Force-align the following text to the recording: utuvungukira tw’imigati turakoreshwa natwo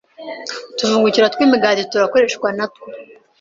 utuvungukira 0.71 1.31
tw’imigati 1.33 1.83
turakoreshwa 1.91 2.47
natwo 2.57 2.85